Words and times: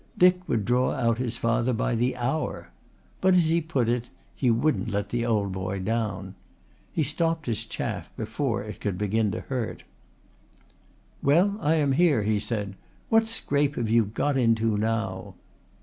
Dick 0.17 0.39
would 0.49 0.65
draw 0.65 0.93
out 0.93 1.19
his 1.19 1.37
father 1.37 1.73
by 1.73 1.93
the 1.93 2.17
hour, 2.17 2.71
but, 3.21 3.35
as 3.35 3.49
he 3.49 3.61
put 3.61 3.87
it, 3.87 4.09
he 4.33 4.49
wouldn't 4.49 4.89
let 4.89 5.09
the 5.09 5.23
old 5.23 5.51
boy 5.51 5.77
down. 5.79 6.33
He 6.91 7.03
stopped 7.03 7.45
his 7.45 7.65
chaff 7.65 8.09
before 8.17 8.63
it 8.63 8.79
could 8.81 8.97
begin 8.97 9.29
to 9.29 9.41
hurt. 9.41 9.83
"Well, 11.21 11.55
I 11.61 11.75
am 11.75 11.91
here," 11.91 12.23
he 12.23 12.39
said. 12.39 12.73
"What 13.09 13.27
scrape 13.27 13.75
have 13.75 13.91
you 13.91 14.05
got 14.05 14.37
into 14.37 14.75
now?" 14.75 15.35